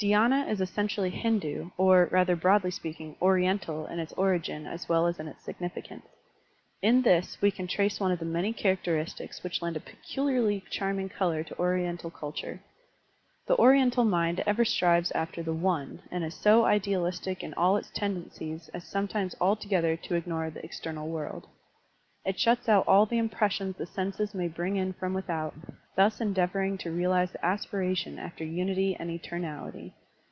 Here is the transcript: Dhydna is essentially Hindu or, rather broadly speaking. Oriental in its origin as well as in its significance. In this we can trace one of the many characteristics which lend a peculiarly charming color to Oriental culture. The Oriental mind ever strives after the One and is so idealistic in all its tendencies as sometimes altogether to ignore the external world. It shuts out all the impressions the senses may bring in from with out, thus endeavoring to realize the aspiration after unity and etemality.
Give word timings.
Dhydna 0.03 0.47
is 0.47 0.59
essentially 0.61 1.11
Hindu 1.11 1.69
or, 1.77 2.09
rather 2.11 2.35
broadly 2.35 2.71
speaking. 2.71 3.15
Oriental 3.21 3.85
in 3.85 3.99
its 3.99 4.13
origin 4.13 4.65
as 4.65 4.89
well 4.89 5.05
as 5.05 5.19
in 5.19 5.27
its 5.27 5.43
significance. 5.43 6.07
In 6.81 7.03
this 7.03 7.39
we 7.39 7.51
can 7.51 7.67
trace 7.67 7.99
one 7.99 8.11
of 8.11 8.17
the 8.17 8.25
many 8.25 8.51
characteristics 8.51 9.43
which 9.43 9.61
lend 9.61 9.77
a 9.77 9.79
peculiarly 9.79 10.63
charming 10.71 11.07
color 11.07 11.43
to 11.43 11.59
Oriental 11.59 12.09
culture. 12.09 12.61
The 13.45 13.55
Oriental 13.59 14.03
mind 14.03 14.41
ever 14.47 14.65
strives 14.65 15.11
after 15.11 15.43
the 15.43 15.53
One 15.53 16.01
and 16.09 16.23
is 16.23 16.33
so 16.33 16.65
idealistic 16.65 17.43
in 17.43 17.53
all 17.53 17.77
its 17.77 17.91
tendencies 17.91 18.69
as 18.73 18.83
sometimes 18.85 19.35
altogether 19.39 19.95
to 19.95 20.15
ignore 20.15 20.49
the 20.49 20.65
external 20.65 21.09
world. 21.09 21.45
It 22.23 22.39
shuts 22.39 22.69
out 22.69 22.87
all 22.87 23.07
the 23.07 23.17
impressions 23.17 23.75
the 23.77 23.87
senses 23.87 24.33
may 24.35 24.47
bring 24.47 24.77
in 24.77 24.93
from 24.93 25.13
with 25.15 25.27
out, 25.29 25.55
thus 25.95 26.21
endeavoring 26.21 26.77
to 26.77 26.91
realize 26.91 27.31
the 27.31 27.43
aspiration 27.45 28.19
after 28.19 28.43
unity 28.43 28.95
and 28.99 29.09
etemality. 29.09 29.93